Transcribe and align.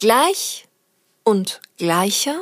Gleich 0.00 0.66
und 1.24 1.60
gleicher. 1.76 2.40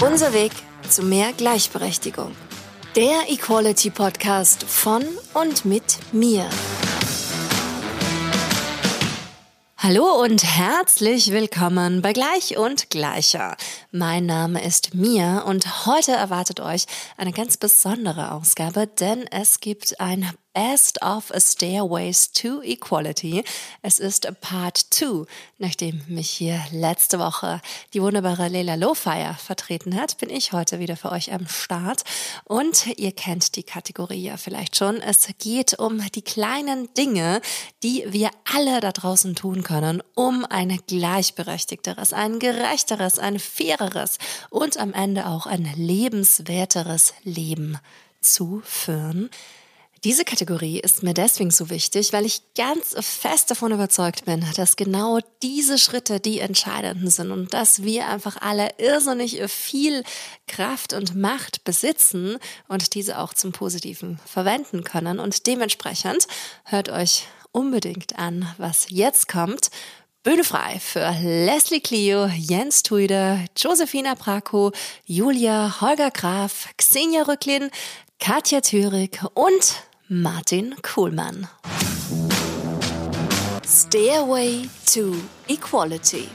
Unser 0.00 0.32
Weg 0.32 0.52
zu 0.88 1.02
mehr 1.02 1.32
Gleichberechtigung. 1.32 2.30
Der 2.94 3.28
Equality 3.28 3.90
Podcast 3.90 4.62
von 4.62 5.04
und 5.34 5.64
mit 5.64 5.98
mir. 6.12 6.48
Hallo 9.78 10.22
und 10.22 10.44
herzlich 10.44 11.32
willkommen 11.32 12.02
bei 12.02 12.12
Gleich 12.12 12.56
und 12.56 12.88
Gleicher. 12.88 13.56
Mein 13.90 14.26
Name 14.26 14.64
ist 14.64 14.94
Mia 14.94 15.40
und 15.40 15.86
heute 15.86 16.12
erwartet 16.12 16.60
euch 16.60 16.84
eine 17.16 17.32
ganz 17.32 17.56
besondere 17.56 18.30
Ausgabe, 18.30 18.86
denn 18.86 19.26
es 19.32 19.58
gibt 19.58 19.98
ein 19.98 20.30
Best 20.58 21.00
of 21.02 21.30
Stairways 21.38 22.32
to 22.32 22.60
Equality. 22.64 23.44
Es 23.80 24.00
ist 24.00 24.28
Part 24.40 24.76
2, 24.90 25.24
nachdem 25.58 26.02
mich 26.08 26.30
hier 26.30 26.60
letzte 26.72 27.20
Woche 27.20 27.60
die 27.94 28.02
wunderbare 28.02 28.48
Leila 28.48 28.74
Lowfire 28.74 29.36
vertreten 29.38 29.94
hat, 29.94 30.18
bin 30.18 30.30
ich 30.30 30.50
heute 30.50 30.80
wieder 30.80 30.96
für 30.96 31.12
euch 31.12 31.32
am 31.32 31.46
Start. 31.46 32.02
Und 32.42 32.88
ihr 32.98 33.12
kennt 33.12 33.54
die 33.54 33.62
Kategorie 33.62 34.24
ja 34.24 34.36
vielleicht 34.36 34.74
schon. 34.74 35.00
Es 35.00 35.28
geht 35.38 35.78
um 35.78 36.02
die 36.10 36.22
kleinen 36.22 36.92
Dinge, 36.94 37.40
die 37.84 38.04
wir 38.08 38.30
alle 38.52 38.80
da 38.80 38.90
draußen 38.90 39.36
tun 39.36 39.62
können, 39.62 40.02
um 40.16 40.44
ein 40.44 40.76
gleichberechtigteres, 40.88 42.12
ein 42.12 42.40
gerechteres, 42.40 43.20
ein 43.20 43.38
faireres 43.38 44.18
und 44.50 44.76
am 44.76 44.92
Ende 44.92 45.28
auch 45.28 45.46
ein 45.46 45.72
lebenswerteres 45.76 47.14
Leben 47.22 47.78
zu 48.20 48.60
führen. 48.64 49.30
Diese 50.04 50.24
Kategorie 50.24 50.78
ist 50.78 51.02
mir 51.02 51.12
deswegen 51.12 51.50
so 51.50 51.70
wichtig, 51.70 52.12
weil 52.12 52.24
ich 52.24 52.42
ganz 52.54 52.94
fest 53.00 53.50
davon 53.50 53.72
überzeugt 53.72 54.26
bin, 54.26 54.44
dass 54.54 54.76
genau 54.76 55.18
diese 55.42 55.76
Schritte 55.76 56.20
die 56.20 56.38
entscheidenden 56.38 57.10
sind 57.10 57.32
und 57.32 57.52
dass 57.52 57.82
wir 57.82 58.06
einfach 58.06 58.36
alle 58.40 58.68
irrsinnig 58.78 59.42
viel 59.50 60.04
Kraft 60.46 60.92
und 60.92 61.16
Macht 61.16 61.64
besitzen 61.64 62.38
und 62.68 62.94
diese 62.94 63.18
auch 63.18 63.34
zum 63.34 63.50
Positiven 63.50 64.20
verwenden 64.24 64.84
können. 64.84 65.18
Und 65.18 65.48
dementsprechend 65.48 66.28
hört 66.64 66.90
euch 66.90 67.26
unbedingt 67.50 68.18
an, 68.18 68.46
was 68.56 68.86
jetzt 68.90 69.26
kommt. 69.26 69.68
Bühne 70.22 70.44
frei 70.44 70.78
für 70.78 71.10
Leslie 71.22 71.80
Clio, 71.80 72.26
Jens 72.26 72.84
Tuide, 72.84 73.46
Josefina 73.56 74.14
Prako, 74.14 74.70
Julia, 75.06 75.80
Holger 75.80 76.12
Graf, 76.12 76.68
Xenia 76.76 77.22
Rücklin, 77.22 77.70
Katja 78.20 78.60
Thürig 78.60 79.20
und 79.34 79.87
Martin 80.10 80.74
Kuhlmann. 80.80 81.48
Stairway 83.62 84.66
to 84.86 85.14
Equality. 85.48 86.28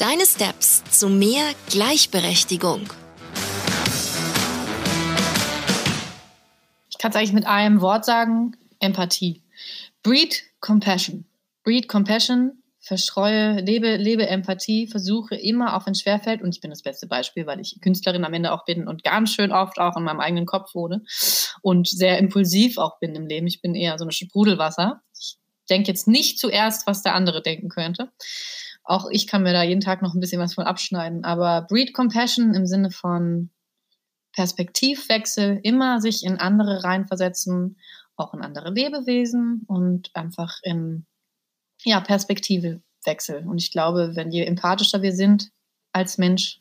Deine 0.00 0.26
Steps 0.26 0.82
zu 0.90 1.08
mehr 1.08 1.44
Gleichberechtigung. 1.68 2.92
Ich 6.88 6.98
kann 6.98 7.12
es 7.12 7.16
eigentlich 7.16 7.32
mit 7.32 7.46
einem 7.46 7.80
Wort 7.80 8.04
sagen: 8.04 8.56
Empathie. 8.80 9.40
Breed 10.02 10.42
Compassion. 10.58 11.24
Breed 11.62 11.86
Compassion 11.86 12.59
verstreue, 12.90 13.60
lebe, 13.60 13.94
lebe 13.98 14.26
Empathie, 14.26 14.88
versuche 14.88 15.36
immer, 15.36 15.76
auch 15.76 15.86
wenn 15.86 15.92
es 15.92 16.00
schwerfällt, 16.00 16.42
und 16.42 16.52
ich 16.56 16.60
bin 16.60 16.70
das 16.70 16.82
beste 16.82 17.06
Beispiel, 17.06 17.46
weil 17.46 17.60
ich 17.60 17.80
Künstlerin 17.80 18.24
am 18.24 18.32
Ende 18.32 18.50
auch 18.50 18.64
bin 18.64 18.88
und 18.88 19.04
ganz 19.04 19.32
schön 19.32 19.52
oft 19.52 19.78
auch 19.78 19.96
in 19.96 20.02
meinem 20.02 20.18
eigenen 20.18 20.44
Kopf 20.44 20.74
wurde 20.74 21.02
und 21.62 21.86
sehr 21.86 22.18
impulsiv 22.18 22.78
auch 22.78 22.98
bin 22.98 23.14
im 23.14 23.28
Leben. 23.28 23.46
Ich 23.46 23.62
bin 23.62 23.76
eher 23.76 23.96
so 23.96 24.04
ein 24.04 24.10
Sprudelwasser. 24.10 25.02
Ich 25.16 25.36
denke 25.70 25.86
jetzt 25.86 26.08
nicht 26.08 26.40
zuerst, 26.40 26.88
was 26.88 27.04
der 27.04 27.14
andere 27.14 27.42
denken 27.42 27.68
könnte. 27.68 28.10
Auch 28.82 29.08
ich 29.08 29.28
kann 29.28 29.44
mir 29.44 29.52
da 29.52 29.62
jeden 29.62 29.80
Tag 29.80 30.02
noch 30.02 30.14
ein 30.14 30.20
bisschen 30.20 30.40
was 30.40 30.54
von 30.54 30.64
abschneiden. 30.64 31.22
Aber 31.22 31.68
Breed 31.68 31.94
Compassion 31.94 32.54
im 32.54 32.66
Sinne 32.66 32.90
von 32.90 33.50
Perspektivwechsel, 34.32 35.60
immer 35.62 36.00
sich 36.00 36.24
in 36.24 36.38
andere 36.38 36.82
reinversetzen, 36.82 37.78
auch 38.16 38.34
in 38.34 38.40
andere 38.40 38.72
Lebewesen 38.72 39.62
und 39.68 40.10
einfach 40.14 40.58
in 40.64 41.06
ja, 41.84 42.00
Perspektivewechsel. 43.04 43.46
Und 43.46 43.58
ich 43.58 43.70
glaube, 43.70 44.12
wenn 44.14 44.30
je 44.30 44.44
empathischer 44.44 45.02
wir 45.02 45.12
sind 45.12 45.50
als 45.92 46.18
Mensch, 46.18 46.60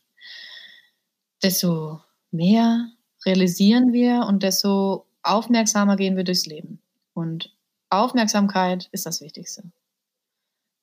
desto 1.44 2.02
mehr 2.32 2.90
realisieren 3.26 3.94
wir 3.94 4.26
und 4.28 4.44
desto 4.44 5.06
aufmerksamer 5.24 5.96
gehen 5.96 6.16
wir 6.16 6.24
durchs 6.24 6.46
Leben. 6.46 6.82
Und 7.14 7.54
Aufmerksamkeit 7.90 8.90
ist 8.92 9.06
das 9.06 9.22
Wichtigste. 9.22 9.64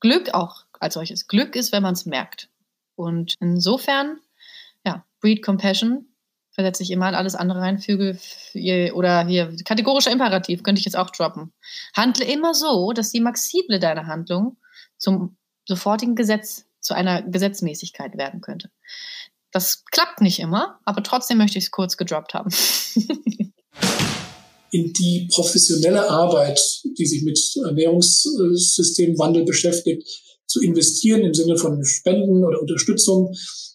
Glück 0.01 0.35
auch 0.35 0.65
als 0.79 0.95
solches. 0.95 1.29
Glück 1.29 1.57
ist, 1.57 1.73
wenn 1.73 1.83
man 1.83 1.95
es 1.95 2.07
merkt. 2.07 2.49
Und 2.97 3.35
insofern, 3.41 4.19
ja, 4.85 5.05
Breed 5.21 5.43
Compassion, 5.43 6.07
versetze 6.51 6.83
ich 6.83 6.91
immer 6.91 7.09
in 7.09 7.15
alles 7.15 7.35
andere 7.35 7.61
rein, 7.61 7.79
füge 7.79 8.19
oder 8.95 9.27
hier 9.27 9.55
kategorischer 9.65 10.11
Imperativ 10.11 10.63
könnte 10.63 10.79
ich 10.79 10.87
jetzt 10.87 10.97
auch 10.97 11.11
droppen. 11.11 11.53
Handle 11.95 12.25
immer 12.25 12.55
so, 12.55 12.93
dass 12.93 13.13
die 13.13 13.21
Maxible 13.21 13.79
deiner 13.79 14.07
Handlung 14.07 14.57
zum 14.97 15.37
sofortigen 15.67 16.15
Gesetz, 16.15 16.65
zu 16.81 16.95
einer 16.95 17.23
Gesetzmäßigkeit 17.23 18.17
werden 18.17 18.41
könnte. 18.41 18.71
Das 19.51 19.85
klappt 19.91 20.21
nicht 20.21 20.39
immer, 20.39 20.79
aber 20.85 21.03
trotzdem 21.03 21.39
möchte 21.39 21.59
ich 21.59 21.65
es 21.65 21.71
kurz 21.71 21.97
gedroppt 21.97 22.35
haben. 22.35 22.51
in 24.71 24.93
die 24.93 25.29
professionelle 25.33 26.09
Arbeit, 26.09 26.61
die 26.99 27.07
sich 27.07 27.23
mit 27.23 27.41
Ernährungssystemwandel 27.65 29.45
beschäftigt, 29.45 30.07
zu 30.47 30.61
investieren 30.63 31.23
im 31.23 31.35
Sinne 31.35 31.57
von 31.57 31.85
Spenden 31.85 32.45
oder 32.45 32.61
Unterstützung 32.61 33.35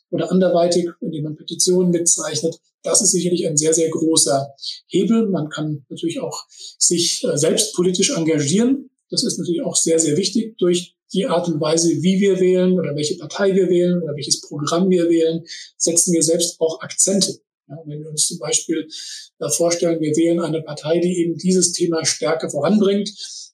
oder 0.09 0.31
anderweitig, 0.31 0.90
indem 1.01 1.24
man 1.24 1.35
Petitionen 1.35 1.90
mitzeichnet, 1.91 2.56
das 2.84 3.01
ist 3.01 3.12
sicherlich 3.12 3.47
ein 3.47 3.57
sehr, 3.57 3.74
sehr 3.74 3.90
großer 3.90 4.53
Hebel. 4.88 5.30
Man 5.30 5.50
kann 5.50 5.85
natürlich 5.90 6.19
auch 6.19 6.46
sich 6.80 7.24
äh, 7.24 7.38
selbst 7.38 7.75
politisch 7.75 8.12
engagieren. 8.12 8.90
Das 9.09 9.24
ist 9.24 9.38
natürlich 9.38 9.62
auch 9.63 9.75
sehr, 9.75 10.00
sehr 10.00 10.18
wichtig 10.18 10.57
durch 10.57 10.96
die 11.13 11.25
Art 11.25 11.47
und 11.47 11.59
Weise, 11.59 11.89
wie 12.01 12.19
wir 12.19 12.39
wählen 12.39 12.79
oder 12.79 12.95
welche 12.95 13.17
Partei 13.17 13.53
wir 13.55 13.69
wählen 13.69 14.01
oder 14.01 14.16
welches 14.16 14.41
Programm 14.41 14.89
wir 14.89 15.09
wählen, 15.09 15.44
setzen 15.77 16.13
wir 16.13 16.23
selbst 16.23 16.59
auch 16.59 16.81
Akzente. 16.81 17.39
Ja, 17.67 17.77
wenn 17.85 18.01
wir 18.01 18.09
uns 18.09 18.27
zum 18.27 18.39
Beispiel 18.39 18.88
vorstellen, 19.55 20.01
wir 20.01 20.16
wählen 20.16 20.39
eine 20.39 20.61
Partei, 20.61 21.00
die 21.00 21.19
eben 21.19 21.38
dieses 21.38 21.71
Thema 21.71 22.05
stärker 22.05 22.50
voranbringt, 22.50 23.11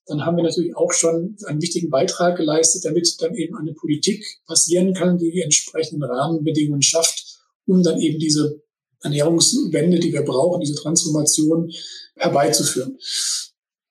dann 0.08 0.26
haben 0.26 0.38
wir 0.38 0.44
natürlich 0.44 0.76
auch 0.76 0.92
schon 0.92 1.36
einen 1.46 1.62
wichtigen 1.62 1.90
Beitrag 1.90 2.38
geleistet, 2.38 2.86
damit 2.86 3.16
dann 3.20 3.36
eben 3.36 3.58
eine 3.58 3.74
Politik 3.74 4.26
passieren 4.46 4.94
kann, 4.94 5.18
die 5.18 5.32
die 5.32 5.42
entsprechenden 5.42 6.04
Rahmenbedingungen 6.04 6.82
schafft, 6.82 7.42
um 7.66 7.84
dann 7.84 8.00
eben 8.00 8.18
diese 8.18 8.62
Ernährungswende, 9.02 10.00
die 10.00 10.14
wir 10.14 10.24
brauchen, 10.24 10.62
diese 10.62 10.76
Transformation 10.76 11.72
herbeizuführen. 12.16 12.98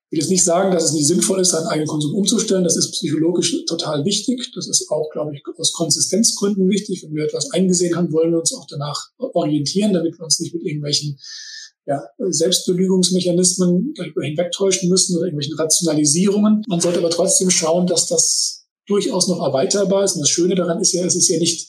Ich 0.09 0.13
will 0.13 0.21
jetzt 0.21 0.31
nicht 0.31 0.45
sagen, 0.45 0.71
dass 0.71 0.85
es 0.85 0.93
nicht 0.93 1.09
sinnvoll 1.09 1.41
ist, 1.41 1.51
seinen 1.51 1.67
eigenen 1.67 1.89
Konsum 1.89 2.15
umzustellen. 2.15 2.63
Das 2.63 2.77
ist 2.77 2.93
psychologisch 2.93 3.65
total 3.67 4.05
wichtig. 4.05 4.53
Das 4.55 4.69
ist 4.69 4.89
auch, 4.89 5.11
glaube 5.11 5.35
ich, 5.35 5.43
aus 5.59 5.73
Konsistenzgründen 5.73 6.69
wichtig. 6.69 7.03
Wenn 7.03 7.15
wir 7.15 7.25
etwas 7.25 7.51
eingesehen 7.51 7.97
haben, 7.97 8.13
wollen 8.13 8.31
wir 8.31 8.39
uns 8.39 8.55
auch 8.55 8.67
danach 8.69 9.11
orientieren, 9.19 9.93
damit 9.93 10.17
wir 10.17 10.25
uns 10.25 10.39
nicht 10.39 10.55
mit 10.55 10.63
irgendwelchen 10.63 11.19
ja, 11.87 12.03
Selbstbelügungsmechanismen 12.19 13.95
hinwegtäuschen 13.97 14.89
müssen 14.89 15.17
oder 15.17 15.27
irgendwelchen 15.27 15.59
Rationalisierungen. 15.59 16.63
Man 16.69 16.81
sollte 16.81 16.99
aber 16.99 17.11
trotzdem 17.11 17.51
schauen, 17.51 17.89
dass 17.89 18.07
das 18.07 18.67
durchaus 18.87 19.27
noch 19.27 19.45
erweiterbar 19.45 20.05
ist. 20.05 20.15
Und 20.15 20.21
das 20.21 20.31
Schöne 20.31 20.55
daran 20.55 20.81
ist 20.81 20.93
ja, 20.93 21.05
es 21.05 21.17
ist 21.17 21.29
ja 21.29 21.39
nicht 21.39 21.69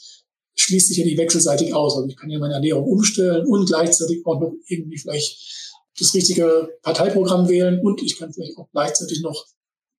schließt 0.60 0.88
sich 0.88 0.98
ja 0.98 1.06
nicht 1.06 1.18
wechselseitig 1.18 1.74
aus. 1.74 1.96
Also 1.96 2.08
ich 2.08 2.18
kann 2.18 2.30
ja 2.30 2.40
meine 2.40 2.56
Ernährung 2.56 2.84
umstellen 2.84 3.46
und 3.46 3.68
gleichzeitig 3.68 4.26
auch 4.26 4.40
noch 4.40 4.54
irgendwie 4.68 4.98
vielleicht 4.98 5.67
das 6.00 6.14
richtige 6.14 6.70
Parteiprogramm 6.84 7.50
wählen 7.50 7.82
und 7.82 8.02
ich 8.02 8.18
kann 8.18 8.34
vielleicht 8.34 8.58
auch 8.58 8.70
gleichzeitig 8.72 9.22
noch 9.22 9.46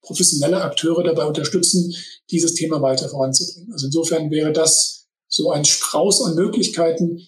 professionelle 0.03 0.63
Akteure 0.63 1.03
dabei 1.03 1.27
unterstützen, 1.27 1.95
dieses 2.31 2.55
Thema 2.55 2.81
weiter 2.81 3.09
voranzubringen. 3.09 3.73
Also 3.73 3.87
insofern 3.87 4.31
wäre 4.31 4.53
das 4.53 5.07
so 5.29 5.51
ein 5.51 5.65
Strauß 5.65 6.23
an 6.23 6.35
Möglichkeiten, 6.35 7.21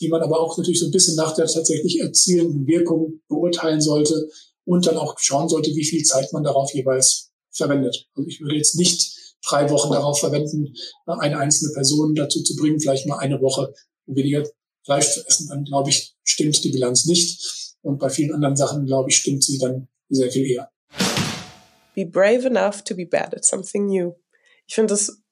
die 0.00 0.08
man 0.08 0.22
aber 0.22 0.40
auch 0.40 0.58
natürlich 0.58 0.80
so 0.80 0.86
ein 0.86 0.92
bisschen 0.92 1.16
nach 1.16 1.34
der 1.34 1.46
tatsächlich 1.46 2.00
erzielenden 2.00 2.66
Wirkung 2.66 3.20
beurteilen 3.28 3.80
sollte 3.80 4.28
und 4.64 4.86
dann 4.86 4.96
auch 4.96 5.18
schauen 5.18 5.48
sollte, 5.48 5.74
wie 5.74 5.84
viel 5.84 6.02
Zeit 6.02 6.32
man 6.32 6.42
darauf 6.42 6.74
jeweils 6.74 7.30
verwendet. 7.50 8.06
Also 8.14 8.28
ich 8.28 8.40
würde 8.40 8.56
jetzt 8.56 8.74
nicht 8.74 9.16
drei 9.46 9.70
Wochen 9.70 9.92
darauf 9.92 10.18
verwenden, 10.18 10.74
eine 11.06 11.38
einzelne 11.38 11.72
Person 11.72 12.14
dazu 12.14 12.42
zu 12.42 12.56
bringen, 12.56 12.80
vielleicht 12.80 13.06
mal 13.06 13.18
eine 13.18 13.40
Woche 13.40 13.72
weniger 14.06 14.44
Fleisch 14.84 15.14
zu 15.14 15.26
essen, 15.26 15.48
dann 15.48 15.64
glaube 15.64 15.90
ich, 15.90 16.14
stimmt 16.24 16.62
die 16.62 16.70
Bilanz 16.70 17.06
nicht. 17.06 17.65
Und 17.86 17.98
bei 17.98 18.10
vielen 18.10 18.34
anderen 18.34 18.56
Sachen, 18.56 18.84
glaube 18.84 19.10
ich, 19.10 19.18
stimmt 19.18 19.44
sie 19.44 19.58
dann 19.58 19.86
sehr 20.08 20.30
viel 20.30 20.50
eher. 20.50 20.70
Be 21.94 22.04
brave 22.04 22.46
enough 22.46 22.82
to 22.82 22.96
be 22.96 23.06
bad 23.06 23.34
at 23.34 23.44
something 23.44 23.86
new. 23.86 24.14
Ich 24.66 24.74
finde 24.74 24.92
das 24.92 25.22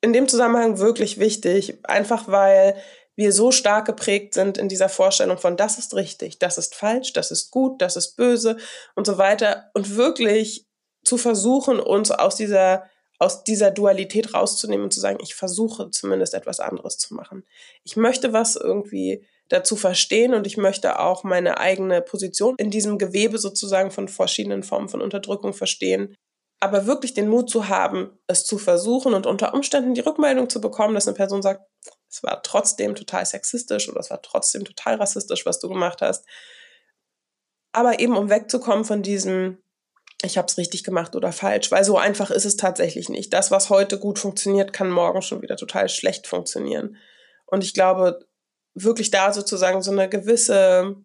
in 0.00 0.12
dem 0.12 0.26
Zusammenhang 0.26 0.78
wirklich 0.78 1.18
wichtig, 1.18 1.78
einfach 1.84 2.26
weil 2.26 2.76
wir 3.14 3.32
so 3.32 3.52
stark 3.52 3.86
geprägt 3.86 4.34
sind 4.34 4.58
in 4.58 4.68
dieser 4.68 4.88
Vorstellung 4.88 5.38
von, 5.38 5.56
das 5.56 5.78
ist 5.78 5.94
richtig, 5.94 6.40
das 6.40 6.58
ist 6.58 6.74
falsch, 6.74 7.12
das 7.12 7.30
ist 7.30 7.52
gut, 7.52 7.80
das 7.80 7.96
ist 7.96 8.16
böse 8.16 8.56
und 8.96 9.06
so 9.06 9.16
weiter. 9.16 9.70
Und 9.72 9.94
wirklich 9.94 10.66
zu 11.04 11.16
versuchen, 11.16 11.78
uns 11.78 12.10
aus 12.10 12.34
dieser 12.34 12.90
aus 13.20 13.44
dieser 13.44 13.70
Dualität 13.70 14.34
rauszunehmen 14.34 14.84
und 14.84 14.92
zu 14.92 14.98
sagen, 14.98 15.18
ich 15.22 15.36
versuche 15.36 15.88
zumindest 15.90 16.34
etwas 16.34 16.58
anderes 16.58 16.98
zu 16.98 17.14
machen. 17.14 17.44
Ich 17.84 17.96
möchte 17.96 18.32
was 18.32 18.56
irgendwie 18.56 19.24
dazu 19.48 19.76
verstehen 19.76 20.34
und 20.34 20.46
ich 20.46 20.56
möchte 20.56 20.98
auch 20.98 21.24
meine 21.24 21.58
eigene 21.58 22.00
Position 22.00 22.54
in 22.58 22.70
diesem 22.70 22.98
Gewebe 22.98 23.38
sozusagen 23.38 23.90
von 23.90 24.08
verschiedenen 24.08 24.62
Formen 24.62 24.88
von 24.88 25.02
Unterdrückung 25.02 25.52
verstehen. 25.52 26.14
Aber 26.60 26.86
wirklich 26.86 27.12
den 27.12 27.28
Mut 27.28 27.50
zu 27.50 27.68
haben, 27.68 28.18
es 28.26 28.46
zu 28.46 28.56
versuchen 28.56 29.12
und 29.12 29.26
unter 29.26 29.52
Umständen 29.52 29.92
die 29.92 30.00
Rückmeldung 30.00 30.48
zu 30.48 30.60
bekommen, 30.60 30.94
dass 30.94 31.06
eine 31.06 31.16
Person 31.16 31.42
sagt, 31.42 31.62
es 32.10 32.22
war 32.22 32.42
trotzdem 32.42 32.94
total 32.94 33.26
sexistisch 33.26 33.88
oder 33.88 34.00
es 34.00 34.10
war 34.10 34.22
trotzdem 34.22 34.64
total 34.64 34.94
rassistisch, 34.94 35.44
was 35.44 35.58
du 35.58 35.68
gemacht 35.68 36.00
hast. 36.00 36.24
Aber 37.72 37.98
eben 37.98 38.16
um 38.16 38.30
wegzukommen 38.30 38.84
von 38.84 39.02
diesem, 39.02 39.58
ich 40.22 40.38
habe 40.38 40.46
es 40.46 40.56
richtig 40.56 40.84
gemacht 40.84 41.16
oder 41.16 41.32
falsch, 41.32 41.70
weil 41.70 41.84
so 41.84 41.98
einfach 41.98 42.30
ist 42.30 42.46
es 42.46 42.56
tatsächlich 42.56 43.08
nicht. 43.08 43.32
Das, 43.32 43.50
was 43.50 43.68
heute 43.68 43.98
gut 43.98 44.18
funktioniert, 44.18 44.72
kann 44.72 44.90
morgen 44.90 45.20
schon 45.22 45.42
wieder 45.42 45.56
total 45.56 45.88
schlecht 45.88 46.28
funktionieren. 46.28 46.96
Und 47.46 47.62
ich 47.62 47.74
glaube, 47.74 48.24
wirklich 48.74 49.10
da 49.10 49.32
sozusagen 49.32 49.82
so 49.82 49.92
eine 49.92 50.08
gewisse 50.08 50.96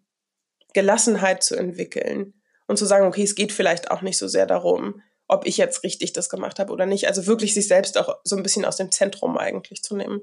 Gelassenheit 0.74 1.42
zu 1.42 1.56
entwickeln 1.56 2.34
und 2.66 2.76
zu 2.76 2.86
sagen, 2.86 3.06
okay, 3.06 3.22
es 3.22 3.34
geht 3.34 3.52
vielleicht 3.52 3.90
auch 3.90 4.02
nicht 4.02 4.18
so 4.18 4.28
sehr 4.28 4.46
darum, 4.46 5.02
ob 5.28 5.46
ich 5.46 5.56
jetzt 5.56 5.84
richtig 5.84 6.12
das 6.12 6.28
gemacht 6.28 6.58
habe 6.58 6.72
oder 6.72 6.86
nicht. 6.86 7.06
Also 7.06 7.26
wirklich 7.26 7.54
sich 7.54 7.68
selbst 7.68 7.98
auch 7.98 8.18
so 8.24 8.36
ein 8.36 8.42
bisschen 8.42 8.64
aus 8.64 8.76
dem 8.76 8.90
Zentrum 8.90 9.38
eigentlich 9.38 9.82
zu 9.82 9.96
nehmen. 9.96 10.22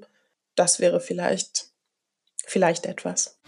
Das 0.55 0.79
wäre 0.79 0.99
vielleicht, 0.99 1.67
vielleicht 2.45 2.85
etwas. 2.85 3.39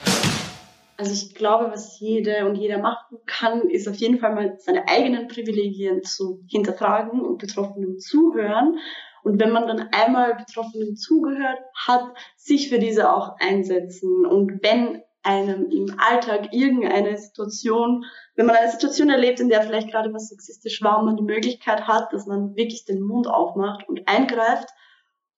Also 0.98 1.13
ich 1.13 1.34
glaube, 1.34 1.72
was 1.72 1.98
jede 2.00 2.46
und 2.46 2.56
jeder 2.56 2.78
machen 2.78 3.19
kann, 3.25 3.69
ist 3.69 3.88
auf 3.88 3.96
jeden 3.96 4.19
Fall 4.19 4.36
mal 4.36 4.57
seine 4.60 4.88
eigenen 4.90 5.30
Privilegien 5.30 6.04
zu 6.04 6.44
hinterfragen 6.50 7.22
und 7.22 7.38
Betroffenen 7.38 8.00
zuhören. 8.00 8.78
Und 9.24 9.39
wenn 9.39 9.51
man 9.51 9.68
dann 9.68 9.89
einmal 9.92 10.36
Betroffenen 10.36 10.95
zugehört 10.95 11.60
hat, 11.75 12.04
sich 12.36 12.69
für 12.69 12.80
diese 12.80 13.13
auch 13.13 13.36
einsetzen. 13.39 14.25
Und 14.25 14.63
wenn 14.63 15.01
einem 15.24 15.69
im 15.69 15.95
Alltag 16.00 16.54
irgendeine 16.54 17.18
Situation, 17.18 18.06
wenn 18.36 18.45
man 18.45 18.56
eine 18.56 18.71
Situation 18.71 19.10
erlebt, 19.10 19.39
in 19.39 19.50
der 19.50 19.62
vielleicht 19.62 19.92
gerade 19.92 20.13
was 20.13 20.30
sexistisch 20.30 20.81
war 20.81 21.00
und 21.00 21.06
man 21.06 21.18
die 21.18 21.24
Möglichkeit 21.24 21.88
hat, 21.88 22.13
dass 22.13 22.25
man 22.25 22.56
wirklich 22.56 22.86
den 22.86 23.01
Mund 23.01 23.27
aufmacht 23.27 23.88
und 23.88 24.07
eingreift 24.07 24.69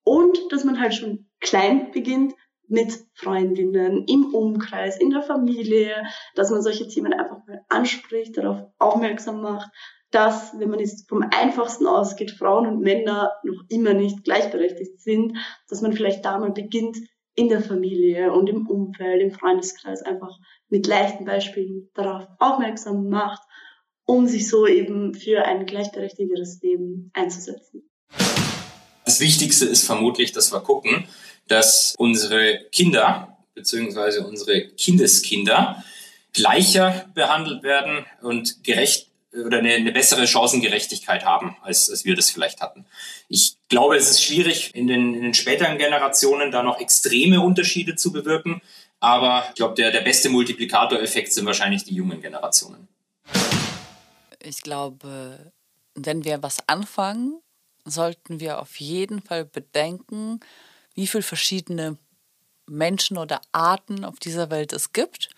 und 0.04 0.38
dass 0.52 0.64
man 0.64 0.80
halt 0.80 0.94
schon 0.94 1.30
klein 1.40 1.92
beginnt, 1.92 2.34
mit 2.72 3.06
Freundinnen, 3.16 4.06
im 4.08 4.34
Umkreis, 4.34 4.98
in 4.98 5.10
der 5.10 5.22
Familie, 5.22 6.06
dass 6.36 6.52
man 6.52 6.62
solche 6.62 6.88
Themen 6.88 7.14
einfach 7.14 7.46
mal 7.46 7.66
anspricht, 7.68 8.38
darauf 8.38 8.64
aufmerksam 8.80 9.42
macht, 9.42 9.70
dass, 10.12 10.52
wenn 10.60 10.70
man 10.70 10.80
jetzt 10.80 11.08
vom 11.10 11.24
einfachsten 11.34 11.88
ausgeht, 11.88 12.32
Frauen 12.32 12.68
und 12.68 12.82
Männer 12.82 13.32
noch 13.44 13.64
immer 13.70 13.94
nicht 13.94 14.24
gleichberechtigt 14.24 15.02
sind, 15.02 15.38
dass 15.70 15.82
man 15.82 15.94
vielleicht 15.94 16.24
da 16.26 16.38
mal 16.38 16.52
beginnt, 16.52 16.98
in 17.36 17.48
der 17.48 17.62
Familie 17.62 18.34
und 18.34 18.50
im 18.50 18.68
Umfeld, 18.68 19.22
im 19.22 19.32
Freundeskreis 19.32 20.02
einfach 20.02 20.38
mit 20.70 20.86
leichten 20.86 21.24
Beispielen 21.24 21.90
darauf 21.94 22.28
aufmerksam 22.40 23.08
macht, 23.08 23.42
um 24.06 24.28
sich 24.28 24.50
so 24.50 24.68
eben 24.68 25.14
für 25.14 25.46
ein 25.46 25.66
gleichberechtigteres 25.66 26.62
Leben 26.62 27.10
einzusetzen. 27.14 27.90
Das 29.06 29.22
Wichtigste 29.22 29.66
ist 29.66 29.86
vermutlich, 29.86 30.34
dass 30.34 30.52
wir 30.52 30.60
gucken, 30.60 31.06
dass 31.48 31.96
unsere 31.98 32.60
Kinder 32.72 33.38
bzw. 33.56 34.20
unsere 34.20 34.68
Kindeskinder 34.76 35.84
gleicher 36.34 37.06
behandelt 37.14 37.64
werden 37.64 38.06
und 38.22 38.64
gerecht 38.64 39.11
oder 39.34 39.60
eine, 39.60 39.74
eine 39.74 39.92
bessere 39.92 40.28
Chancengerechtigkeit 40.28 41.24
haben, 41.24 41.56
als, 41.62 41.90
als 41.90 42.04
wir 42.04 42.16
das 42.16 42.30
vielleicht 42.30 42.62
hatten. 42.62 42.86
Ich 43.30 43.56
glaube, 43.70 43.96
es 43.96 44.10
ist 44.10 44.24
schwierig, 44.24 44.76
in 44.76 44.88
den, 44.88 45.14
in 45.16 45.22
den 45.22 45.34
späteren 45.34 45.78
Generationen 45.78 46.52
da 46.52 46.64
noch 46.64 46.80
extreme 46.80 47.42
Unterschiede 47.42 47.96
zu 47.96 48.12
bewirken. 48.12 48.62
Aber 49.00 49.46
ich 49.50 49.56
glaube, 49.56 49.76
der, 49.76 49.92
der 49.92 50.02
beste 50.02 50.30
Multiplikatoreffekt 50.30 51.34
sind 51.34 51.46
wahrscheinlich 51.46 51.84
die 51.84 51.96
jungen 51.96 52.22
Generationen. 52.22 52.88
Ich 54.44 54.62
glaube, 54.62 55.52
wenn 55.96 56.24
wir 56.26 56.44
was 56.44 56.68
anfangen, 56.68 57.40
sollten 57.86 58.40
wir 58.40 58.60
auf 58.60 58.80
jeden 58.80 59.22
Fall 59.22 59.46
bedenken, 59.46 60.40
wie 60.94 61.08
viele 61.08 61.24
verschiedene 61.24 61.98
Menschen 62.68 63.18
oder 63.18 63.42
Arten 63.52 64.06
auf 64.06 64.20
dieser 64.20 64.50
Welt 64.50 64.74
es 64.74 64.94
gibt 64.94 65.30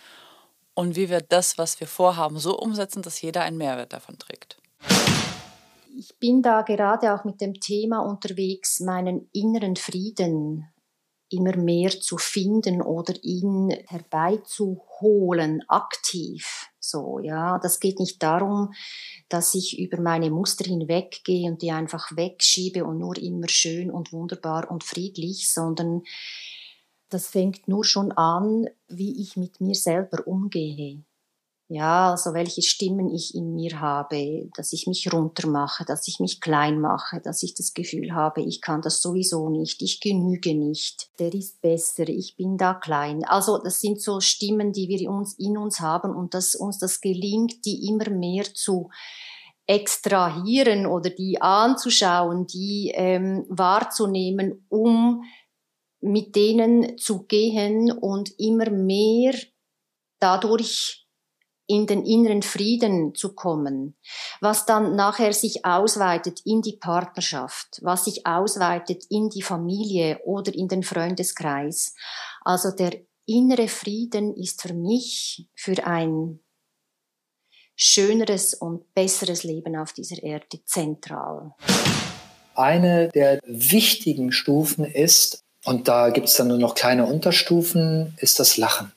und 0.76 0.96
wie 0.96 1.10
wir 1.10 1.22
das, 1.22 1.58
was 1.58 1.80
wir 1.80 1.88
vorhaben, 1.88 2.40
so 2.40 2.58
umsetzen, 2.58 3.02
dass 3.02 3.22
jeder 3.22 3.42
einen 3.42 3.58
Mehrwert 3.58 3.94
davon 3.94 4.18
trägt. 4.18 4.58
Ich 5.96 6.18
bin 6.20 6.42
da 6.42 6.64
gerade 6.64 7.14
auch 7.14 7.24
mit 7.24 7.40
dem 7.40 7.54
Thema 7.54 8.00
unterwegs, 8.00 8.80
meinen 8.80 9.30
inneren 9.32 9.76
Frieden 9.76 10.68
immer 11.34 11.56
mehr 11.58 11.90
zu 11.90 12.18
finden 12.18 12.82
oder 12.82 13.14
ihn 13.24 13.70
herbeizuholen, 13.88 15.64
aktiv. 15.68 16.68
So, 16.80 17.20
ja, 17.20 17.60
das 17.60 17.80
geht 17.80 18.00
nicht 18.00 18.22
darum, 18.22 18.74
dass 19.30 19.56
ich 19.56 19.80
über 19.80 20.00
meine 20.00 20.30
Muster 20.30 20.66
hinweggehe 20.66 21.50
und 21.50 21.62
die 21.62 21.72
einfach 21.72 22.16
wegschiebe 22.16 22.86
und 22.86 23.00
nur 23.00 23.18
immer 23.18 23.50
schön 23.50 23.90
und 23.90 24.14
wunderbar 24.14 24.70
und 24.70 24.84
friedlich, 24.84 25.52
sondern 25.52 26.04
das 27.14 27.28
fängt 27.28 27.68
nur 27.68 27.86
schon 27.86 28.12
an, 28.12 28.68
wie 28.88 29.22
ich 29.22 29.38
mit 29.38 29.62
mir 29.62 29.76
selber 29.76 30.28
umgehe. 30.28 31.04
Ja, 31.70 32.12
also 32.12 32.34
welche 32.34 32.62
Stimmen 32.62 33.10
ich 33.10 33.34
in 33.34 33.56
mir 33.56 33.80
habe, 33.80 34.50
dass 34.56 34.74
ich 34.74 34.86
mich 34.86 35.12
runtermache, 35.12 35.86
dass 35.86 36.08
ich 36.08 36.20
mich 36.20 36.42
klein 36.42 36.80
mache, 36.80 37.22
dass 37.22 37.42
ich 37.42 37.56
das 37.56 37.74
Gefühl 37.74 38.14
habe, 38.14 38.42
ich 38.42 38.62
kann 38.62 38.82
das 38.82 39.02
sowieso 39.02 39.50
nicht, 39.50 39.82
ich 39.82 40.00
genüge 40.02 40.56
nicht, 40.56 41.10
der 41.20 41.34
ist 41.34 41.62
besser, 41.62 42.08
ich 42.10 42.36
bin 42.36 42.58
da 42.58 42.74
klein. 42.74 43.24
Also 43.24 43.58
das 43.58 43.80
sind 43.80 44.02
so 44.02 44.20
Stimmen, 44.20 44.74
die 44.74 44.90
wir 44.90 45.10
uns 45.10 45.34
in 45.40 45.58
uns 45.58 45.80
haben 45.80 46.14
und 46.16 46.34
dass 46.34 46.54
uns 46.54 46.80
das 46.80 47.00
gelingt, 47.00 47.66
die 47.66 47.88
immer 47.88 48.10
mehr 48.10 48.44
zu 48.54 48.90
extrahieren 49.66 50.86
oder 50.86 51.10
die 51.10 51.42
anzuschauen, 51.42 52.46
die 52.48 52.92
ähm, 52.94 53.46
wahrzunehmen, 53.48 54.66
um 54.68 55.24
mit 56.04 56.36
denen 56.36 56.98
zu 56.98 57.24
gehen 57.24 57.92
und 57.92 58.38
immer 58.40 58.70
mehr 58.70 59.34
dadurch 60.20 61.04
in 61.66 61.88
den 61.88 62.06
inneren 62.06 62.42
Frieden 62.42 63.16
zu 63.16 63.34
kommen, 63.34 63.96
was 64.42 64.66
dann 64.66 64.96
nachher 64.96 65.34
sich 65.34 65.66
ausweitet 65.66 66.42
in 66.46 66.62
die 66.62 66.78
Partnerschaft, 66.78 67.80
was 67.82 68.06
sich 68.06 68.28
ausweitet 68.28 69.06
in 69.10 69.30
die 69.30 69.42
Familie 69.42 70.20
oder 70.26 70.54
in 70.54 70.68
den 70.68 70.84
Freundeskreis. 70.84 71.96
Also 72.42 72.72
der 72.72 73.00
innere 73.26 73.70
Frieden 73.70 74.36
ist 74.36 74.62
für 74.62 74.74
mich 74.74 75.48
für 75.56 75.86
ein 75.88 76.40
schöneres 77.76 78.54
und 78.54 78.94
besseres 78.94 79.44
Leben 79.44 79.76
auf 79.76 79.94
dieser 79.94 80.22
Erde 80.22 80.64
zentral. 80.66 81.54
Eine 82.56 83.10
der 83.10 83.40
wichtigen 83.46 84.32
Stufen 84.32 84.86
ist, 84.86 85.43
und 85.64 85.88
da 85.88 86.10
gibt 86.10 86.28
es 86.28 86.36
dann 86.36 86.48
nur 86.48 86.58
noch 86.58 86.76
kleine 86.76 87.06
Unterstufen, 87.06 88.16
ist 88.20 88.40
das 88.40 88.58
Lachen. 88.58 88.92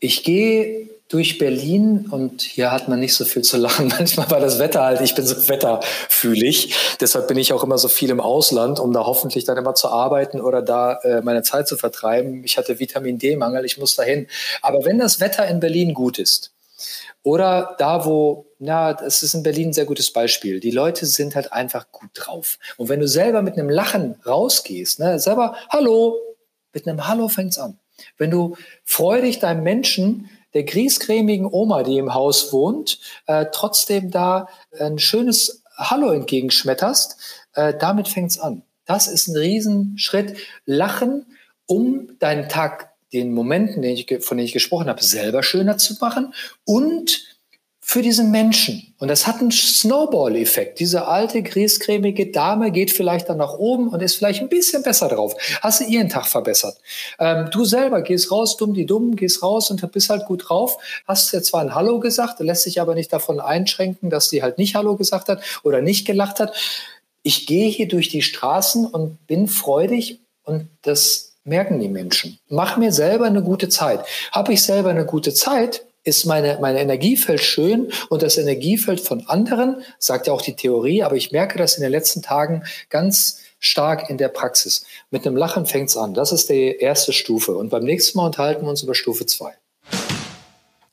Ich 0.00 0.22
gehe 0.22 0.88
durch 1.08 1.38
Berlin 1.38 2.06
und 2.10 2.42
hier 2.42 2.70
hat 2.70 2.88
man 2.88 3.00
nicht 3.00 3.14
so 3.14 3.24
viel 3.24 3.42
zu 3.42 3.56
lachen. 3.56 3.88
Manchmal 3.98 4.30
war 4.30 4.40
das 4.40 4.58
Wetter 4.58 4.82
halt, 4.82 5.00
ich 5.00 5.14
bin 5.14 5.26
so 5.26 5.48
wetterfühlig. 5.48 6.74
Deshalb 7.00 7.28
bin 7.28 7.38
ich 7.38 7.52
auch 7.52 7.64
immer 7.64 7.78
so 7.78 7.88
viel 7.88 8.10
im 8.10 8.20
Ausland, 8.20 8.78
um 8.78 8.92
da 8.92 9.06
hoffentlich 9.06 9.44
dann 9.44 9.56
immer 9.56 9.74
zu 9.74 9.88
arbeiten 9.88 10.40
oder 10.40 10.62
da 10.62 10.94
äh, 11.02 11.22
meine 11.22 11.42
Zeit 11.42 11.66
zu 11.66 11.76
vertreiben. 11.76 12.44
Ich 12.44 12.58
hatte 12.58 12.78
Vitamin 12.78 13.18
D-Mangel, 13.18 13.64
ich 13.64 13.78
muss 13.78 13.96
dahin. 13.96 14.26
Aber 14.60 14.84
wenn 14.84 14.98
das 14.98 15.20
Wetter 15.20 15.46
in 15.48 15.60
Berlin 15.60 15.94
gut 15.94 16.18
ist 16.18 16.52
oder 17.22 17.76
da, 17.78 18.04
wo, 18.04 18.46
na, 18.58 18.94
das 18.94 19.22
ist 19.22 19.34
in 19.34 19.42
Berlin 19.42 19.68
ein 19.68 19.72
sehr 19.72 19.84
gutes 19.84 20.12
Beispiel. 20.12 20.60
Die 20.60 20.70
Leute 20.70 21.06
sind 21.06 21.34
halt 21.34 21.52
einfach 21.52 21.90
gut 21.92 22.10
drauf. 22.14 22.58
Und 22.76 22.88
wenn 22.88 23.00
du 23.00 23.08
selber 23.08 23.42
mit 23.42 23.54
einem 23.54 23.70
Lachen 23.70 24.16
rausgehst, 24.26 25.00
ne, 25.00 25.18
selber 25.18 25.56
Hallo, 25.70 26.16
mit 26.72 26.86
einem 26.86 27.06
Hallo 27.06 27.28
fängt's 27.28 27.58
an. 27.58 27.78
Wenn 28.16 28.30
du 28.30 28.56
freudig 28.84 29.40
deinem 29.40 29.62
Menschen 29.62 30.30
der 30.54 30.64
griesgrämigen 30.64 31.46
Oma, 31.46 31.82
die 31.82 31.98
im 31.98 32.14
Haus 32.14 32.52
wohnt, 32.52 32.98
äh, 33.26 33.46
trotzdem 33.52 34.10
da 34.10 34.48
ein 34.78 34.98
schönes 34.98 35.62
Hallo 35.76 36.10
entgegenschmetterst, 36.10 37.44
äh, 37.54 37.74
damit 37.78 38.08
fängt's 38.08 38.38
an. 38.38 38.62
Das 38.84 39.06
ist 39.06 39.28
ein 39.28 39.36
Riesenschritt. 39.36 40.38
Lachen, 40.64 41.26
um 41.66 42.18
deinen 42.18 42.48
Tag, 42.48 42.87
den 43.12 43.32
Momenten, 43.32 43.82
den 43.82 43.94
ich, 43.94 44.06
von 44.20 44.36
denen 44.36 44.46
ich 44.46 44.52
gesprochen 44.52 44.88
habe, 44.88 45.02
selber 45.02 45.42
schöner 45.42 45.78
zu 45.78 45.94
machen 46.00 46.34
und 46.64 47.38
für 47.88 48.02
diesen 48.02 48.30
Menschen. 48.30 48.94
Und 48.98 49.08
das 49.08 49.26
hat 49.26 49.40
einen 49.40 49.50
Snowball-Effekt. 49.50 50.78
Diese 50.78 51.06
alte, 51.06 51.42
griescremige 51.42 52.30
Dame 52.30 52.70
geht 52.70 52.90
vielleicht 52.90 53.30
dann 53.30 53.38
nach 53.38 53.54
oben 53.54 53.88
und 53.88 54.02
ist 54.02 54.16
vielleicht 54.16 54.42
ein 54.42 54.50
bisschen 54.50 54.82
besser 54.82 55.08
drauf. 55.08 55.34
Hast 55.62 55.80
du 55.80 55.84
ihren 55.84 56.10
Tag 56.10 56.26
verbessert. 56.26 56.76
Ähm, 57.18 57.48
du 57.50 57.64
selber 57.64 58.02
gehst 58.02 58.30
raus, 58.30 58.58
dumm 58.58 58.74
die 58.74 58.84
Dummen, 58.84 59.16
gehst 59.16 59.42
raus 59.42 59.70
und 59.70 59.90
bist 59.90 60.10
halt 60.10 60.26
gut 60.26 60.50
drauf. 60.50 60.76
Hast 61.06 61.32
dir 61.32 61.40
zwar 61.40 61.62
ein 61.62 61.74
Hallo 61.74 61.98
gesagt, 61.98 62.40
lässt 62.40 62.64
sich 62.64 62.78
aber 62.78 62.94
nicht 62.94 63.10
davon 63.10 63.40
einschränken, 63.40 64.10
dass 64.10 64.28
die 64.28 64.42
halt 64.42 64.58
nicht 64.58 64.74
Hallo 64.74 64.96
gesagt 64.96 65.30
hat 65.30 65.42
oder 65.62 65.80
nicht 65.80 66.06
gelacht 66.06 66.40
hat 66.40 66.54
Ich 67.22 67.46
gehe 67.46 67.70
hier 67.70 67.88
durch 67.88 68.10
die 68.10 68.20
Straßen 68.20 68.84
und 68.84 69.26
bin 69.26 69.48
freudig 69.48 70.20
und 70.44 70.68
das 70.82 71.37
merken 71.48 71.80
die 71.80 71.88
Menschen. 71.88 72.38
Mach 72.48 72.76
mir 72.76 72.92
selber 72.92 73.26
eine 73.26 73.42
gute 73.42 73.68
Zeit. 73.68 74.04
Habe 74.32 74.52
ich 74.52 74.62
selber 74.62 74.90
eine 74.90 75.06
gute 75.06 75.34
Zeit, 75.34 75.84
ist 76.04 76.24
meine, 76.24 76.58
mein 76.60 76.76
Energiefeld 76.76 77.42
schön 77.42 77.92
und 78.08 78.22
das 78.22 78.38
Energiefeld 78.38 79.00
von 79.00 79.26
anderen, 79.26 79.82
sagt 79.98 80.26
ja 80.26 80.32
auch 80.32 80.42
die 80.42 80.56
Theorie, 80.56 81.02
aber 81.02 81.16
ich 81.16 81.32
merke 81.32 81.58
das 81.58 81.76
in 81.76 81.82
den 81.82 81.90
letzten 81.90 82.22
Tagen 82.22 82.64
ganz 82.88 83.40
stark 83.58 84.08
in 84.08 84.18
der 84.18 84.28
Praxis. 84.28 84.84
Mit 85.10 85.26
einem 85.26 85.36
Lachen 85.36 85.66
fängt's 85.66 85.96
an. 85.96 86.14
Das 86.14 86.32
ist 86.32 86.48
die 86.48 86.76
erste 86.76 87.12
Stufe. 87.12 87.56
Und 87.56 87.70
beim 87.70 87.84
nächsten 87.84 88.18
Mal 88.18 88.26
unterhalten 88.26 88.62
wir 88.62 88.70
uns 88.70 88.82
über 88.82 88.94
Stufe 88.94 89.26
zwei. 89.26 89.54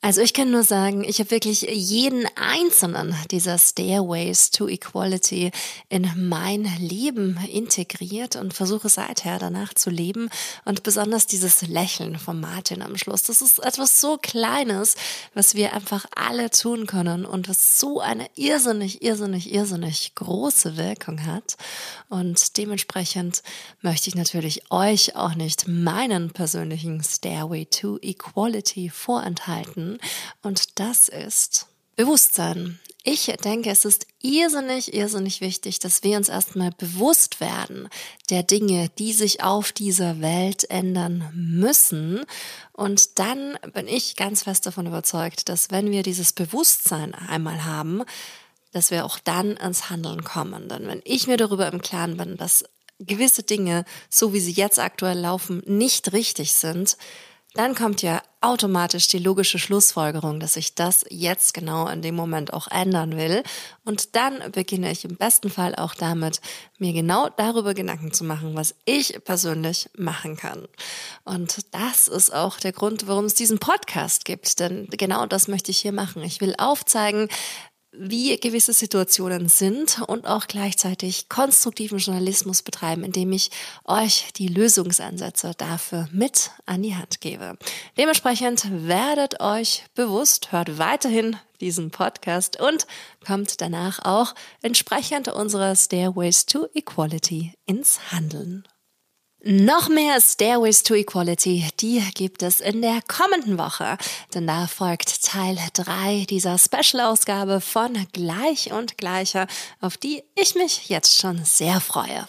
Also 0.06 0.22
ich 0.22 0.36
kann 0.36 0.52
nur 0.52 0.62
sagen, 0.62 1.04
ich 1.04 1.18
habe 1.18 1.32
wirklich 1.32 1.64
jeden 1.64 2.28
einzelnen 2.36 3.16
dieser 3.32 3.58
Stairways 3.58 4.52
to 4.52 4.68
Equality 4.68 5.50
in 5.90 6.08
mein 6.30 6.70
Leben 6.78 7.40
integriert 7.52 8.36
und 8.36 8.54
versuche 8.54 8.88
seither 8.88 9.40
danach 9.40 9.74
zu 9.74 9.90
leben. 9.90 10.30
Und 10.64 10.84
besonders 10.84 11.26
dieses 11.26 11.64
Lächeln 11.64 12.20
von 12.20 12.40
Martin 12.40 12.84
am 12.84 12.98
Schluss, 12.98 13.24
das 13.24 13.42
ist 13.42 13.58
etwas 13.58 14.00
so 14.00 14.20
Kleines, 14.22 14.94
was 15.34 15.56
wir 15.56 15.74
einfach 15.74 16.06
alle 16.16 16.52
tun 16.52 16.86
können 16.86 17.26
und 17.26 17.50
was 17.50 17.80
so 17.80 18.00
eine 18.00 18.28
irrsinnig, 18.36 19.02
irrsinnig, 19.02 19.52
irrsinnig 19.52 20.14
große 20.14 20.78
Wirkung 20.78 21.26
hat. 21.26 21.58
Und 22.10 22.58
dementsprechend 22.58 23.42
möchte 23.82 24.10
ich 24.10 24.16
natürlich 24.16 24.72
euch 24.72 25.16
auch 25.16 25.34
nicht 25.34 25.68
meinen 25.68 26.30
persönlichen 26.30 27.04
Stairway 27.04 27.66
to 27.66 27.98
Equality 28.04 28.92
vorenthalten 28.92 29.95
und 30.42 30.80
das 30.80 31.10
ist 31.10 31.68
Bewusstsein. 31.96 32.80
Ich 33.04 33.28
denke, 33.44 33.70
es 33.70 33.86
ist 33.86 34.08
irrsinnig, 34.22 34.94
irrsinnig 34.94 35.40
wichtig, 35.40 35.80
dass 35.80 36.04
wir 36.04 36.18
uns 36.18 36.28
erstmal 36.28 36.72
bewusst 36.72 37.40
werden 37.40 37.88
der 38.32 38.42
Dinge, 38.42 38.90
die 38.98 39.14
sich 39.14 39.44
auf 39.44 39.72
dieser 39.72 40.22
Welt 40.22 40.70
ändern 40.72 41.30
müssen. 41.34 42.26
Und 42.74 43.20
dann 43.20 43.60
bin 43.74 43.88
ich 43.88 44.16
ganz 44.16 44.44
fest 44.44 44.66
davon 44.66 44.88
überzeugt, 44.88 45.48
dass 45.50 45.70
wenn 45.70 45.92
wir 45.92 46.02
dieses 46.02 46.34
Bewusstsein 46.34 47.14
einmal 47.14 47.64
haben, 47.64 48.02
dass 48.72 48.92
wir 48.92 49.06
auch 49.06 49.20
dann 49.20 49.56
ins 49.56 49.90
Handeln 49.90 50.24
kommen. 50.24 50.68
Denn 50.68 50.88
wenn 50.88 51.02
ich 51.06 51.28
mir 51.28 51.38
darüber 51.38 51.72
im 51.72 51.82
Klaren 51.82 52.18
bin, 52.18 52.38
dass 52.38 52.66
gewisse 53.00 53.44
Dinge, 53.44 53.86
so 54.10 54.34
wie 54.34 54.40
sie 54.40 54.52
jetzt 54.52 54.80
aktuell 54.80 55.20
laufen, 55.20 55.62
nicht 55.66 56.12
richtig 56.12 56.54
sind, 56.54 56.98
dann 57.56 57.74
kommt 57.74 58.02
ja 58.02 58.22
automatisch 58.42 59.08
die 59.08 59.18
logische 59.18 59.58
Schlussfolgerung, 59.58 60.40
dass 60.40 60.58
ich 60.58 60.76
das 60.76 61.06
jetzt 61.10 61.54
genau 61.54 61.88
in 61.88 62.02
dem 62.02 62.14
Moment 62.14 62.54
auch 62.54 62.68
ändern 62.68 63.18
will. 63.18 63.44
Und 63.86 64.16
dann 64.16 64.52
beginne 64.52 64.92
ich 64.92 65.06
im 65.06 65.16
besten 65.16 65.50
Fall 65.50 65.74
auch 65.76 65.96
damit, 65.96 66.42
mir 66.78 66.94
genau 66.94 67.30
darüber 67.30 67.74
Gedanken 67.74 68.12
zu 68.12 68.24
machen, 68.24 68.56
was 68.56 68.76
ich 68.84 69.24
persönlich 69.24 69.90
machen 69.98 70.36
kann. 70.36 70.68
Und 71.24 71.74
das 71.74 72.08
ist 72.08 72.34
auch 72.34 72.60
der 72.60 72.74
Grund, 72.74 73.08
warum 73.08 73.26
es 73.26 73.34
diesen 73.34 73.58
Podcast 73.58 74.26
gibt. 74.26 74.60
Denn 74.60 74.88
genau 74.92 75.26
das 75.26 75.48
möchte 75.48 75.72
ich 75.72 75.80
hier 75.80 75.94
machen. 75.94 76.22
Ich 76.22 76.42
will 76.42 76.56
aufzeigen, 76.58 77.30
wie 77.98 78.38
gewisse 78.38 78.74
Situationen 78.74 79.50
sind 79.50 80.02
und 80.08 80.26
auch 80.26 80.48
gleichzeitig 80.48 81.30
konstruktiven 81.30 81.98
Journalismus 81.98 82.62
betreiben, 82.62 83.04
indem 83.04 83.32
ich 83.32 83.52
euch 83.86 84.28
die 84.36 84.48
Lösungsansätze 84.48 85.54
dafür 85.58 86.08
mit 86.12 86.52
an 86.66 86.84
die 86.84 86.96
Hand 86.96 87.22
gebe. 87.22 87.58
Dementsprechend 87.98 88.88
werdet 88.88 89.40
euch 89.40 89.84
bewusst, 89.96 90.52
hört 90.52 90.78
weiterhin 90.78 91.38
diesen 91.62 91.92
Podcast 91.92 92.60
und 92.60 92.86
kommt 93.26 93.62
danach 93.62 94.04
auch 94.04 94.36
entsprechend 94.62 95.28
unserer 95.28 95.76
Stairways 95.76 96.46
to 96.46 96.68
Equality 96.74 97.54
ins 97.66 98.12
Handeln. 98.12 98.66
Noch 99.48 99.90
mehr 99.90 100.20
Stairways 100.22 100.82
to 100.82 100.96
Equality, 100.96 101.68
die 101.80 102.02
gibt 102.16 102.42
es 102.42 102.62
in 102.62 102.82
der 102.82 103.00
kommenden 103.08 103.60
Woche, 103.60 103.96
denn 104.34 104.48
da 104.48 104.66
folgt 104.66 105.24
Teil 105.24 105.56
3 105.76 106.26
dieser 106.28 106.58
Special-Ausgabe 106.58 107.62
von 107.62 108.08
Gleich 108.12 108.74
und 108.74 108.98
Gleicher, 108.98 109.46
auf 109.82 109.98
die 109.98 110.24
ich 110.34 110.56
mich 110.56 110.90
jetzt 110.90 111.20
schon 111.20 111.46
sehr 111.46 111.80
freue. 111.80 112.28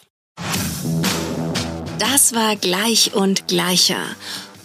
Das 1.98 2.34
war 2.34 2.54
Gleich 2.54 3.14
und 3.14 3.48
Gleicher, 3.48 4.04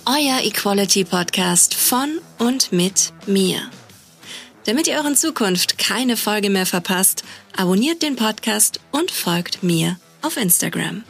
euer 0.06 0.42
Equality 0.44 1.06
Podcast 1.06 1.74
von 1.74 2.20
und 2.38 2.74
mit 2.74 3.14
mir. 3.28 3.62
Damit 4.66 4.88
ihr 4.88 4.96
euren 4.96 5.16
Zukunft 5.16 5.78
keine 5.78 6.18
Folge 6.18 6.50
mehr 6.50 6.66
verpasst, 6.66 7.24
abonniert 7.56 8.02
den 8.02 8.18
Podcast 8.18 8.82
und 8.92 9.10
folgt 9.10 9.64
mir 9.64 9.96
auf 10.22 10.36
Instagram. 10.36 11.06